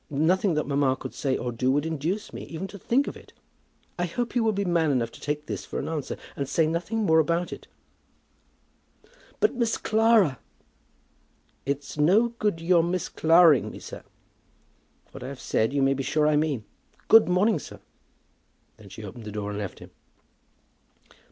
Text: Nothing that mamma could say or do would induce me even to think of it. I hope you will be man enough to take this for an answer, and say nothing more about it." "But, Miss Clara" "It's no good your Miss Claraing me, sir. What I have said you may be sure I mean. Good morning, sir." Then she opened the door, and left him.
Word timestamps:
Nothing 0.09 0.55
that 0.55 0.65
mamma 0.65 0.95
could 0.95 1.13
say 1.13 1.37
or 1.37 1.51
do 1.51 1.71
would 1.71 1.85
induce 1.85 2.33
me 2.33 2.41
even 2.45 2.67
to 2.69 2.79
think 2.79 3.05
of 3.05 3.15
it. 3.15 3.33
I 3.99 4.05
hope 4.07 4.35
you 4.35 4.43
will 4.43 4.51
be 4.51 4.65
man 4.65 4.89
enough 4.89 5.11
to 5.11 5.21
take 5.21 5.45
this 5.45 5.63
for 5.63 5.77
an 5.77 5.87
answer, 5.87 6.17
and 6.35 6.49
say 6.49 6.65
nothing 6.65 7.03
more 7.03 7.19
about 7.19 7.53
it." 7.53 7.67
"But, 9.39 9.53
Miss 9.53 9.77
Clara" 9.77 10.39
"It's 11.67 11.99
no 11.99 12.29
good 12.29 12.59
your 12.59 12.81
Miss 12.81 13.09
Claraing 13.09 13.69
me, 13.69 13.77
sir. 13.77 14.01
What 15.11 15.21
I 15.23 15.27
have 15.27 15.39
said 15.39 15.71
you 15.71 15.83
may 15.83 15.93
be 15.93 16.01
sure 16.01 16.27
I 16.27 16.35
mean. 16.35 16.63
Good 17.07 17.27
morning, 17.29 17.59
sir." 17.59 17.79
Then 18.77 18.89
she 18.89 19.03
opened 19.03 19.25
the 19.25 19.31
door, 19.31 19.51
and 19.51 19.59
left 19.59 19.77
him. 19.77 19.91